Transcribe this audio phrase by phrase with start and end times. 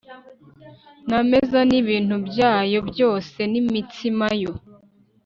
[1.07, 4.53] n ameza n ibintu byayo byose n imitsima yo